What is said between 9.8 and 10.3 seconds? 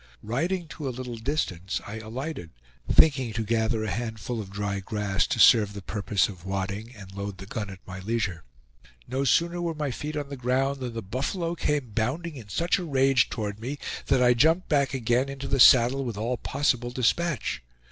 feet on